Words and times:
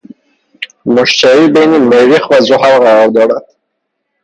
مشتری، 0.85 1.47
بین 1.51 1.77
مریخ 1.77 2.29
و 2.31 2.39
زحل 2.41 2.77
قرار 2.79 3.07
دارد 3.07 3.45